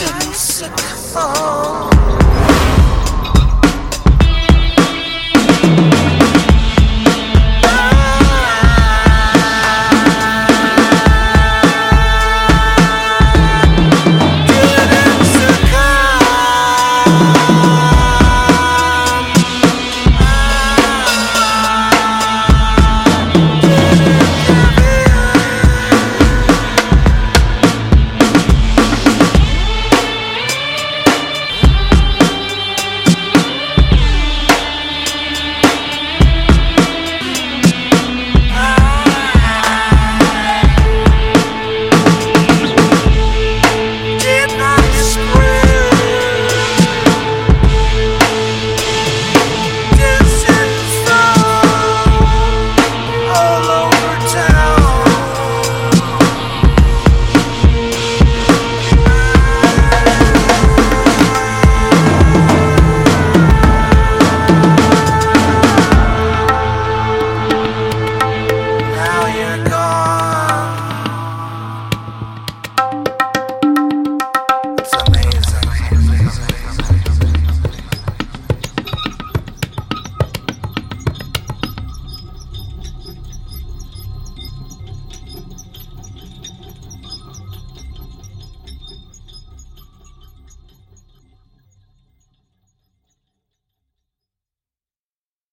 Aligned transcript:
to 0.00 0.26
music 0.26 0.80
fall. 1.12 2.39